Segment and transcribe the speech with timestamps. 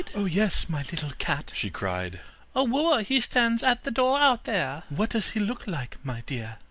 [0.15, 2.21] 'Oh, yes, my little cat,' she cried.
[2.55, 6.21] 'A wooer he stands at the door out there.' 'What does he look like, my
[6.25, 6.57] dear?